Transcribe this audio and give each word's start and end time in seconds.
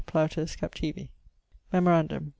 PLAUTUS, 0.07 0.55
Captivi. 0.55 1.09
Memorandum 1.71 2.29